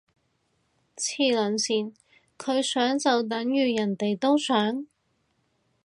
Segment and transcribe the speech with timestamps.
[0.97, 1.93] 黐撚線，
[2.35, 4.87] 佢想就等如人哋都想？